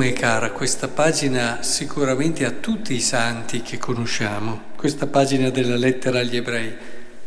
come 0.00 0.14
cara 0.14 0.52
questa 0.52 0.88
pagina 0.88 1.62
sicuramente 1.62 2.46
a 2.46 2.52
tutti 2.52 2.94
i 2.94 3.02
santi 3.02 3.60
che 3.60 3.76
conosciamo, 3.76 4.62
questa 4.74 5.06
pagina 5.06 5.50
della 5.50 5.76
lettera 5.76 6.20
agli 6.20 6.36
ebrei, 6.36 6.74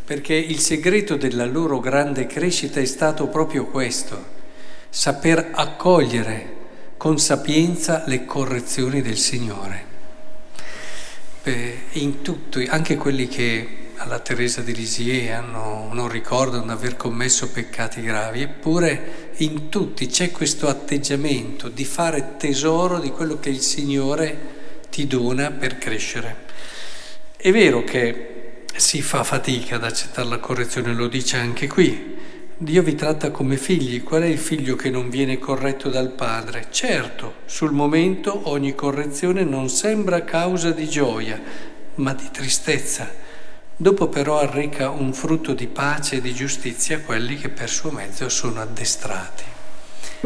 perché 0.04 0.34
il 0.34 0.58
segreto 0.58 1.16
della 1.16 1.46
loro 1.46 1.80
grande 1.80 2.26
crescita 2.26 2.80
è 2.80 2.86
stato 2.86 3.28
proprio 3.28 3.68
questo, 3.68 4.26
saper 4.90 5.52
accogliere 5.54 6.56
con 6.98 7.20
sapienza 7.20 8.06
le 8.08 8.26
correzioni 8.26 9.04
del 9.04 9.18
Signore. 9.18 9.86
in 11.92 12.24
tutto, 12.24 12.60
anche 12.70 12.96
quelli 12.96 13.28
che 13.28 13.83
alla 13.98 14.20
Teresa 14.20 14.62
di 14.62 14.74
Lisieux 14.74 15.32
hanno, 15.32 15.90
non 15.92 16.08
ricordano 16.08 16.66
di 16.66 16.72
aver 16.72 16.98
commesso 16.98 17.50
peccati 17.50 18.02
gravi, 18.02 18.42
eppure 18.42 19.32
in 19.38 19.70
tutti 19.70 20.08
c'è 20.08 20.32
questo 20.32 20.68
atteggiamento 20.68 21.70
di 21.70 21.86
fare 21.86 22.36
tesoro 22.38 23.00
di 23.00 23.10
quello 23.12 23.40
che 23.40 23.50
il 23.50 23.62
Signore 23.62 24.52
ti 24.90 25.08
dona 25.08 25.52
per 25.52 25.78
crescere. 25.78 26.36
È 27.36 27.52
vero 27.52 27.84
che 27.84 28.66
si 28.76 29.02
fa 29.02 29.24
fatica 29.24 29.76
ad 29.76 29.84
accettare 29.84 30.28
la 30.28 30.40
correzione, 30.40 30.94
lo 30.94 31.08
dice 31.08 31.38
anche 31.38 31.68
qui. 31.68 32.12
Dio 32.56 32.82
vi 32.82 32.96
tratta 32.96 33.32
come 33.32 33.58
figli. 33.58 34.04
Qual 34.04 34.22
è 34.22 34.28
il 34.28 34.38
figlio 34.38 34.76
che 34.76 34.90
non 34.90 35.10
viene 35.10 35.38
corretto 35.38 35.90
dal 35.90 36.12
padre? 36.12 36.68
Certo, 36.70 37.36
sul 37.46 37.72
momento 37.72 38.50
ogni 38.50 38.74
correzione 38.74 39.44
non 39.44 39.70
sembra 39.70 40.24
causa 40.24 40.72
di 40.72 40.88
gioia, 40.88 41.42
ma 41.96 42.14
di 42.14 42.30
tristezza 42.32 43.22
Dopo 43.76 44.08
però 44.08 44.40
arreca 44.40 44.90
un 44.90 45.14
frutto 45.14 45.54
di 45.54 45.68
pace 45.68 46.18
e 46.18 46.22
di 46.22 46.34
giustizia 46.34 46.98
a 46.98 47.02
quelli 47.02 47.38
che 47.38 47.50
per 47.50 47.70
suo 47.70 47.90
mezzo 47.90 48.30
sono 48.30 48.62
addestrati. 48.62 49.44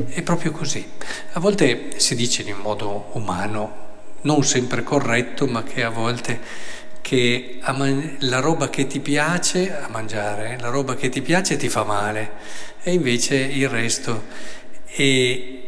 È 0.09 0.22
proprio 0.22 0.52
così. 0.52 0.86
A 1.34 1.39
volte 1.39 1.98
si 1.98 2.16
dice 2.16 2.44
in 2.44 2.58
modo 2.58 3.09
umano, 3.14 3.86
non 4.22 4.44
sempre 4.44 4.84
corretto, 4.84 5.48
ma 5.48 5.64
che 5.64 5.84
a 5.84 5.89
volte 5.89 6.39
che 7.02 7.59
la 7.62 8.39
roba 8.39 8.70
che 8.70 8.86
ti 8.86 9.00
piace 9.00 9.73
a 9.73 9.88
mangiare, 9.88 10.58
la 10.59 10.67
roba 10.67 10.95
che 10.95 11.08
ti 11.08 11.22
piace 11.22 11.56
ti 11.56 11.70
fa 11.70 11.84
male 11.84 12.32
e 12.84 12.92
invece 12.92 13.38
il 13.38 13.70
resto. 13.70 14.26
E 14.88 15.67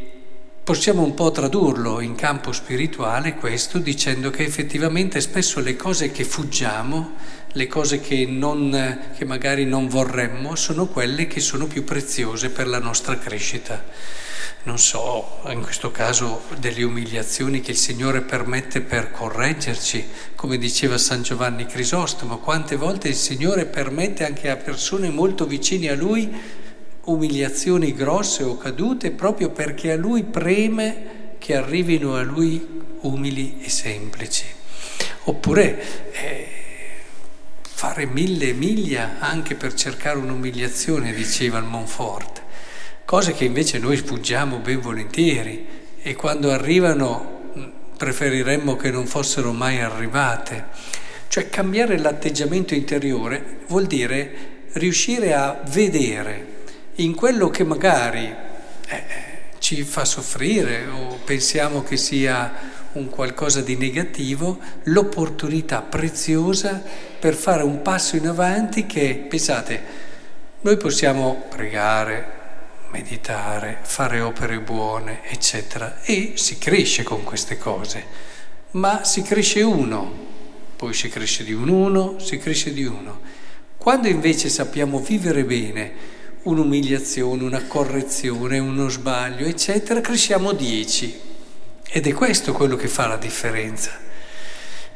possiamo 0.69 1.01
un 1.01 1.15
po' 1.15 1.31
tradurlo 1.31 1.99
in 1.99 2.13
campo 2.13 2.51
spirituale 2.51 3.33
questo 3.33 3.79
dicendo 3.79 4.29
che 4.29 4.43
effettivamente 4.43 5.19
spesso 5.19 5.61
le 5.61 5.75
cose 5.75 6.11
che 6.11 6.23
fuggiamo 6.23 7.15
le 7.53 7.65
cose 7.65 7.99
che, 7.99 8.27
non, 8.27 9.09
che 9.17 9.25
magari 9.25 9.65
non 9.65 9.87
vorremmo 9.87 10.53
sono 10.53 10.85
quelle 10.85 11.25
che 11.25 11.39
sono 11.39 11.65
più 11.65 11.83
preziose 11.83 12.51
per 12.51 12.67
la 12.67 12.77
nostra 12.77 13.17
crescita. 13.17 13.83
Non 14.61 14.77
so, 14.77 15.39
in 15.47 15.61
questo 15.61 15.89
caso 15.89 16.41
delle 16.59 16.83
umiliazioni 16.83 17.61
che 17.61 17.71
il 17.71 17.77
Signore 17.77 18.21
permette 18.21 18.81
per 18.81 19.09
correggerci, 19.09 20.05
come 20.35 20.59
diceva 20.59 20.99
San 20.99 21.23
Giovanni 21.23 21.65
Crisostomo, 21.65 22.37
quante 22.37 22.75
volte 22.75 23.07
il 23.07 23.15
Signore 23.15 23.65
permette 23.65 24.25
anche 24.25 24.49
a 24.49 24.57
persone 24.57 25.09
molto 25.09 25.47
vicine 25.47 25.89
a 25.89 25.95
Lui 25.95 26.29
umiliazioni 27.11 27.93
grosse 27.93 28.43
o 28.43 28.57
cadute 28.57 29.11
proprio 29.11 29.49
perché 29.49 29.91
a 29.91 29.97
Lui 29.97 30.23
preme 30.23 31.35
che 31.38 31.55
arrivino 31.55 32.15
a 32.15 32.21
Lui 32.21 32.81
umili 33.02 33.59
e 33.61 33.69
semplici. 33.69 34.45
Oppure 35.23 36.11
eh, 36.11 36.47
fare 37.61 38.05
mille 38.05 38.53
miglia 38.53 39.20
anche 39.20 39.55
per 39.55 39.73
cercare 39.73 40.17
un'umiliazione, 40.17 41.14
diceva 41.14 41.59
il 41.59 41.65
Monfort, 41.65 42.42
cose 43.05 43.33
che 43.33 43.45
invece 43.45 43.80
noi 43.80 43.97
sfuggiamo 43.97 44.58
ben 44.58 44.81
volentieri 44.81 45.65
e 46.02 46.15
quando 46.15 46.52
arrivano 46.52 47.52
mm, 47.58 47.64
preferiremmo 47.97 48.76
che 48.76 48.91
non 48.91 49.05
fossero 49.05 49.52
mai 49.52 49.80
arrivate. 49.80 50.97
Cioè 51.27 51.49
cambiare 51.49 51.97
l'atteggiamento 51.97 52.73
interiore 52.73 53.59
vuol 53.67 53.86
dire 53.86 54.58
riuscire 54.73 55.33
a 55.33 55.61
vedere 55.70 56.58
in 57.04 57.15
quello 57.15 57.49
che 57.49 57.64
magari 57.64 58.26
eh, 58.87 59.04
ci 59.60 59.83
fa 59.83 60.04
soffrire 60.04 60.86
o 60.87 61.20
pensiamo 61.23 61.82
che 61.83 61.98
sia 61.98 62.77
un 62.93 63.10
qualcosa 63.10 63.61
di 63.61 63.76
negativo, 63.76 64.60
l'opportunità 64.83 65.82
preziosa 65.82 66.83
per 67.20 67.36
fare 67.36 67.64
un 67.64 67.82
passo 67.82 68.15
in 68.15 68.27
avanti 68.27 68.86
che, 68.86 69.26
pensate, 69.30 70.08
noi 70.61 70.76
possiamo 70.76 71.45
pregare, 71.49 72.38
meditare, 72.92 73.77
fare 73.82 74.20
opere 74.20 74.59
buone, 74.59 75.21
eccetera, 75.23 76.02
e 76.02 76.33
si 76.36 76.58
cresce 76.58 77.04
con 77.04 77.23
queste 77.23 77.58
cose, 77.58 78.04
ma 78.71 79.04
si 79.04 79.21
cresce 79.21 79.61
uno, 79.61 80.27
poi 80.76 80.93
si 80.93 81.08
cresce 81.09 81.43
di 81.43 81.54
un 81.54 81.70
uno, 81.70 82.20
si 82.20 82.38
cresce 82.39 82.73
di 82.73 82.83
uno. 82.83 83.21
Quando 83.77 84.08
invece 84.08 84.49
sappiamo 84.49 84.99
vivere 84.99 85.45
bene 85.45 86.17
un'umiliazione, 86.44 87.44
una 87.44 87.64
correzione, 87.66 88.60
uno 88.60 88.89
sbaglio, 88.89 89.45
eccetera, 89.45 90.02
cresciamo 90.02 90.54
dieci 90.54 91.20
ed 91.92 92.08
è 92.08 92.14
questo 92.14 92.54
quello 92.54 92.76
che 92.76 92.88
fa 92.88 93.08
la 93.08 93.17
differenza. 93.17 94.08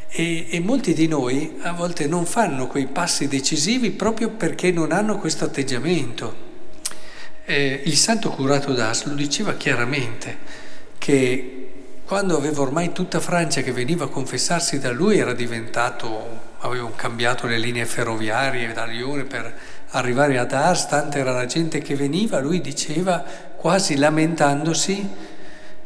E, 0.09 0.47
e, 0.49 0.59
molti 0.59 0.93
di 0.93 1.07
noi 1.07 1.55
a 1.61 1.71
volte 1.71 2.05
non 2.05 2.25
fanno 2.25 2.67
quei 2.67 2.85
passi 2.85 3.27
decisivi 3.27 3.89
proprio 3.89 4.29
perché 4.29 4.71
non 4.71 4.91
hanno 4.91 5.17
questo 5.17 5.43
atteggiamento. 5.45 6.51
Eh, 7.45 7.81
il 7.85 7.97
santo 7.97 8.29
curato 8.29 8.73
d'As 8.73 9.05
lo 9.05 9.15
diceva 9.15 9.55
chiaramente 9.55 10.37
che 10.99 11.62
quando 12.13 12.37
aveva 12.37 12.61
ormai 12.61 12.91
tutta 12.91 13.19
Francia 13.19 13.61
che 13.61 13.71
veniva 13.71 14.05
a 14.05 14.07
confessarsi 14.07 14.77
da 14.77 14.91
lui 14.91 15.17
era 15.17 15.33
diventato, 15.33 16.41
avevano 16.59 16.93
cambiato 16.95 17.47
le 17.47 17.57
linee 17.57 17.87
ferroviarie 17.87 18.71
da 18.71 18.85
Lione 18.85 19.23
per 19.23 19.51
arrivare 19.89 20.37
ad 20.37 20.53
Ars, 20.53 20.85
tanta 20.85 21.17
era 21.17 21.31
la 21.31 21.47
gente 21.47 21.79
che 21.79 21.95
veniva, 21.95 22.39
lui 22.39 22.61
diceva 22.61 23.25
quasi 23.55 23.95
lamentandosi 23.95 25.09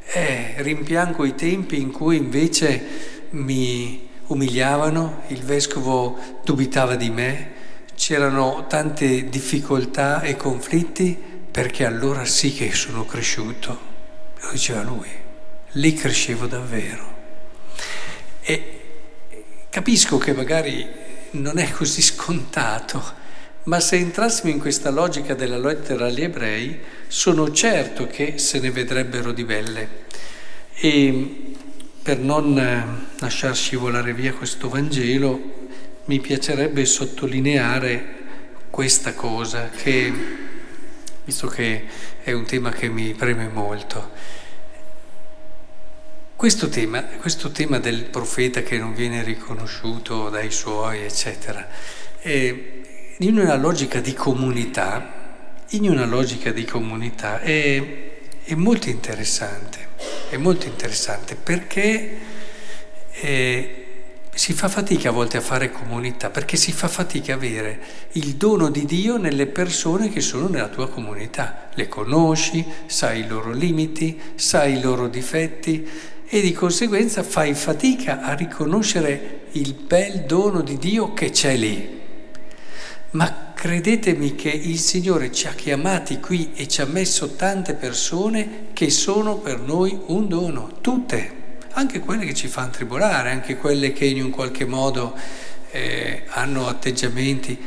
eh, 0.04 0.56
rimpiango 0.58 1.24
i 1.24 1.34
tempi 1.34 1.80
in 1.80 1.92
cui 1.92 2.18
invece 2.18 2.86
mi 3.30 4.10
umiliavano, 4.28 5.22
il 5.28 5.44
vescovo 5.44 6.20
dubitava 6.44 6.98
di 6.98 7.10
me, 7.10 7.52
c'erano 7.96 8.66
tante 8.68 9.30
difficoltà 9.30 10.20
e 10.20 10.36
conflitti 10.36 11.18
perché 11.50 11.86
allora 11.86 12.26
sì 12.26 12.54
che 12.54 12.74
sono 12.74 13.06
cresciuto, 13.06 13.80
lo 14.42 14.52
diceva 14.52 14.82
lui, 14.82 15.26
lì 15.78 15.94
crescevo 15.94 16.46
davvero. 16.48 17.16
E 18.42 18.80
capisco 19.70 20.18
che 20.18 20.34
magari 20.34 20.86
non 21.32 21.58
è 21.58 21.72
così 21.72 22.02
scontato, 22.02 23.26
ma 23.64 23.80
se 23.80 23.98
entrassimo 23.98 24.52
in 24.52 24.60
questa 24.60 24.90
logica 24.90 25.34
della 25.34 25.58
lettera 25.58 26.08
agli 26.08 26.22
ebrei, 26.24 26.80
sono 27.08 27.52
certo 27.52 28.08
che 28.08 28.38
se 28.38 28.60
ne 28.60 28.72
vedrebbero 28.72 29.32
di 29.32 29.44
belle. 29.44 30.06
E 30.74 31.56
per 32.02 32.20
non 32.20 32.58
eh, 32.58 32.86
lasciar 33.20 33.56
scivolare 33.56 34.14
via 34.14 34.34
questo 34.34 34.70
Vangelo, 34.70 35.56
mi 36.06 36.20
piacerebbe 36.20 36.86
sottolineare 36.86 38.16
questa 38.70 39.14
cosa, 39.14 39.70
che, 39.70 40.14
visto 41.26 41.48
che 41.48 41.84
è 42.24 42.32
un 42.32 42.46
tema 42.46 42.72
che 42.72 42.88
mi 42.88 43.14
preme 43.14 43.50
molto. 43.50 44.12
Questo 46.38 46.70
tema, 46.70 47.02
questo 47.02 47.50
tema 47.50 47.80
del 47.80 48.04
profeta 48.04 48.62
che 48.62 48.78
non 48.78 48.94
viene 48.94 49.24
riconosciuto 49.24 50.30
dai 50.30 50.52
suoi, 50.52 51.02
eccetera, 51.02 51.68
è, 52.20 52.56
in 53.18 53.40
una 53.40 53.56
logica 53.56 54.00
di 54.02 54.14
comunità, 54.14 55.64
in 55.70 55.90
una 55.90 56.06
logica 56.06 56.52
di 56.52 56.64
comunità 56.64 57.42
è, 57.42 58.10
è 58.44 58.54
molto 58.54 58.90
interessante, 58.90 59.88
è 60.30 60.38
molto 60.38 60.68
interessante 60.68 61.34
perché 61.34 62.18
eh, 63.14 63.86
si 64.32 64.54
fa 64.54 64.70
fatica 64.70 65.10
a 65.10 65.14
volte 65.14 65.38
a 65.38 65.42
fare 65.42 65.72
comunità, 65.72 66.30
perché 66.30 66.56
si 66.56 66.72
fa 66.72 66.88
fatica 66.88 67.34
a 67.34 67.36
avere 67.38 67.80
il 68.12 68.36
dono 68.36 68.70
di 68.70 68.86
Dio 68.86 69.18
nelle 69.18 69.48
persone 69.48 70.10
che 70.10 70.22
sono 70.22 70.48
nella 70.48 70.68
tua 70.68 70.88
comunità. 70.88 71.70
Le 71.74 71.88
conosci, 71.88 72.64
sai 72.86 73.22
i 73.22 73.28
loro 73.28 73.52
limiti, 73.52 74.22
sai 74.36 74.78
i 74.78 74.82
loro 74.82 75.08
difetti 75.08 76.16
e 76.30 76.42
di 76.42 76.52
conseguenza 76.52 77.24
fai 77.24 77.54
fatica 77.54 78.22
a 78.22 78.34
riconoscere 78.34 79.46
il 79.52 79.74
bel 79.74 80.26
dono 80.26 80.62
di 80.62 80.78
Dio 80.78 81.14
che 81.14 81.30
c'è 81.30 81.56
lì. 81.56 81.96
Ma 83.12 83.54
credetemi 83.56 84.36
che 84.36 84.50
il 84.50 84.78
Signore 84.78 85.32
ci 85.32 85.48
ha 85.48 85.54
chiamati 85.54 86.20
qui 86.20 86.52
e 86.56 86.68
ci 86.68 86.82
ha 86.82 86.86
messo 86.86 87.36
tante 87.36 87.74
persone 87.74 88.68
che 88.74 88.90
sono 88.90 89.38
per 89.38 89.60
noi 89.60 89.98
un 90.08 90.28
dono, 90.28 90.74
tutte, 90.82 91.36
anche 91.72 92.00
quelle 92.00 92.26
che 92.26 92.34
ci 92.34 92.48
fanno 92.48 92.72
tribolare, 92.72 93.32
anche 93.32 93.56
quelle 93.56 93.94
che 93.94 94.06
in 94.06 94.24
un 94.24 94.30
qualche 94.30 94.66
modo 94.66 95.16
eh, 95.72 96.24
hanno 96.28 96.68
atteggiamenti, 96.68 97.58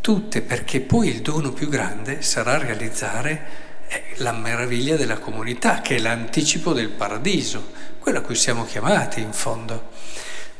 tutte, 0.00 0.40
perché 0.40 0.80
poi 0.80 1.08
il 1.08 1.20
dono 1.20 1.52
più 1.52 1.68
grande 1.68 2.22
sarà 2.22 2.58
realizzare 2.58 3.66
la 4.16 4.32
meraviglia 4.32 4.96
della 4.96 5.18
comunità, 5.18 5.80
che 5.80 5.96
è 5.96 5.98
l'anticipo 5.98 6.72
del 6.72 6.88
paradiso, 6.88 7.72
quello 7.98 8.18
a 8.18 8.22
cui 8.22 8.34
siamo 8.34 8.64
chiamati 8.64 9.20
in 9.20 9.32
fondo. 9.32 9.90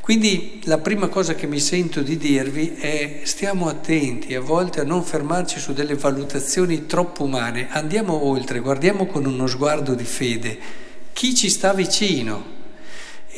Quindi 0.00 0.62
la 0.64 0.78
prima 0.78 1.08
cosa 1.08 1.34
che 1.34 1.46
mi 1.46 1.60
sento 1.60 2.00
di 2.00 2.16
dirvi 2.16 2.76
è 2.76 3.20
stiamo 3.24 3.68
attenti 3.68 4.34
a 4.34 4.40
volte 4.40 4.80
a 4.80 4.84
non 4.84 5.04
fermarci 5.04 5.58
su 5.60 5.74
delle 5.74 5.96
valutazioni 5.96 6.86
troppo 6.86 7.24
umane, 7.24 7.68
andiamo 7.70 8.24
oltre, 8.24 8.60
guardiamo 8.60 9.06
con 9.06 9.26
uno 9.26 9.46
sguardo 9.46 9.94
di 9.94 10.04
fede 10.04 10.86
chi 11.18 11.34
ci 11.34 11.50
sta 11.50 11.74
vicino 11.74 12.57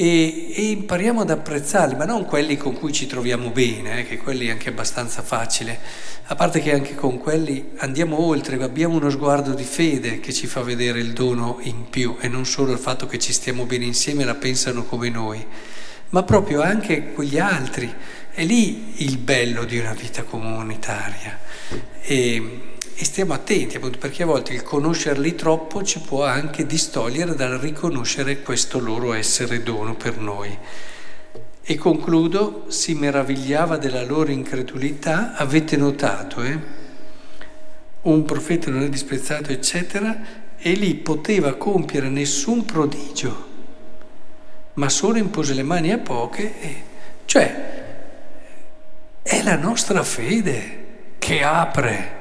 e, 0.01 0.55
e 0.55 0.63
impariamo 0.71 1.21
ad 1.21 1.29
apprezzarli, 1.29 1.95
ma 1.95 2.07
non 2.07 2.25
quelli 2.25 2.57
con 2.57 2.73
cui 2.73 2.91
ci 2.91 3.07
troviamo 3.07 3.51
bene, 3.51 3.99
eh, 4.01 4.05
che 4.07 4.17
quelli 4.17 4.47
è 4.47 4.51
anche 4.51 4.71
abbastanza 4.71 5.21
facile, 5.21 5.79
a 6.25 6.35
parte 6.35 6.63
che 6.63 6.73
anche 6.73 6.95
con 6.95 7.19
quelli 7.19 7.73
andiamo 7.77 8.19
oltre, 8.19 8.63
abbiamo 8.63 8.97
uno 8.97 9.11
sguardo 9.11 9.53
di 9.53 9.63
fede 9.63 10.21
che 10.21 10.33
ci 10.33 10.47
fa 10.47 10.63
vedere 10.63 11.01
il 11.01 11.13
dono 11.13 11.59
in 11.65 11.91
più 11.91 12.17
e 12.19 12.29
non 12.29 12.47
solo 12.47 12.73
il 12.73 12.79
fatto 12.79 13.07
che 13.07 13.19
ci 13.19 13.35
stiamo 13.35 13.67
bene 13.67 13.85
insieme 13.85 14.23
e 14.23 14.25
la 14.25 14.37
pensano 14.37 14.85
come 14.85 15.11
noi 15.11 15.45
ma 16.11 16.23
proprio 16.25 16.61
anche 16.61 17.13
quegli 17.13 17.39
altri. 17.39 17.93
È 18.33 18.43
lì 18.45 19.05
il 19.05 19.19
bello 19.19 19.65
di 19.65 19.79
una 19.79 19.93
vita 19.93 20.25
comunitaria. 20.25 21.39
E, 22.01 22.61
e 23.01 23.05
stiamo 23.07 23.33
attenti, 23.33 23.77
appunto, 23.77 23.97
perché 23.97 24.25
a 24.25 24.27
volte 24.27 24.53
il 24.53 24.63
conoscerli 24.63 25.35
troppo 25.35 25.83
ci 25.83 26.01
può 26.01 26.27
anche 26.27 26.67
distogliere 26.67 27.35
dal 27.35 27.57
riconoscere 27.57 28.43
questo 28.43 28.79
loro 28.79 29.15
essere 29.15 29.63
dono 29.63 29.95
per 29.95 30.19
noi. 30.19 30.55
E 31.63 31.75
concludo, 31.77 32.67
si 32.69 32.93
meravigliava 32.93 33.79
della 33.79 34.05
loro 34.05 34.31
incredulità, 34.31 35.35
avete 35.35 35.79
notato, 35.79 36.43
eh? 36.43 36.59
Un 38.03 38.23
profeta 38.27 38.71
non 38.71 38.83
è 38.83 38.91
disprezzato, 38.91 39.51
eccetera, 39.51 40.21
e 40.59 40.73
lì 40.73 40.95
poteva 40.97 41.55
compiere 41.55 42.11
nessun 42.11 42.67
prodigio 42.67 43.49
ma 44.75 44.91
solo 44.91 45.17
impose 45.17 45.55
le 45.55 45.63
mani 45.63 45.91
a 45.91 45.99
poche. 45.99 46.61
E, 46.61 46.83
cioè, 47.25 47.83
è 49.23 49.43
la 49.43 49.57
nostra 49.57 50.03
fede 50.03 51.15
che 51.19 51.43
apre 51.43 52.20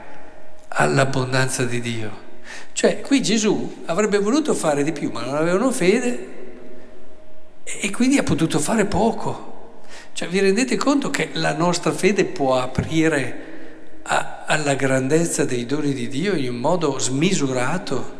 all'abbondanza 0.79 1.65
di 1.65 1.81
Dio. 1.81 2.27
Cioè, 2.71 3.01
qui 3.01 3.21
Gesù 3.21 3.83
avrebbe 3.85 4.17
voluto 4.19 4.53
fare 4.53 4.83
di 4.83 4.93
più, 4.93 5.11
ma 5.11 5.23
non 5.23 5.35
avevano 5.35 5.71
fede 5.71 6.37
e 7.63 7.91
quindi 7.91 8.17
ha 8.17 8.23
potuto 8.23 8.59
fare 8.59 8.85
poco. 8.85 9.81
Cioè, 10.13 10.29
vi 10.29 10.39
rendete 10.39 10.77
conto 10.77 11.09
che 11.09 11.29
la 11.33 11.53
nostra 11.53 11.91
fede 11.91 12.23
può 12.23 12.57
aprire 12.59 13.47
a, 14.03 14.45
alla 14.45 14.75
grandezza 14.75 15.43
dei 15.43 15.65
doni 15.65 15.93
di 15.93 16.07
Dio 16.07 16.33
in 16.33 16.49
un 16.49 16.59
modo 16.59 16.97
smisurato? 16.97 18.17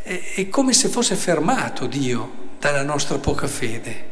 È, 0.00 0.20
è 0.36 0.48
come 0.48 0.72
se 0.72 0.88
fosse 0.88 1.16
fermato 1.16 1.86
Dio 1.86 2.46
dalla 2.60 2.84
nostra 2.84 3.18
poca 3.18 3.48
fede. 3.48 4.06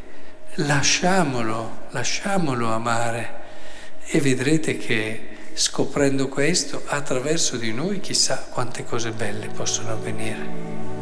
Lasciamolo, 0.55 1.85
lasciamolo 1.91 2.69
amare 2.73 3.35
e 4.07 4.19
vedrete 4.19 4.77
che 4.77 5.35
scoprendo 5.57 6.27
questo 6.27 6.83
attraverso 6.85 7.57
di 7.57 7.73
noi 7.73 7.99
chissà 7.99 8.45
quante 8.47 8.85
cose 8.85 9.09
belle 9.09 9.47
possono 9.47 9.89
avvenire. 9.91 10.96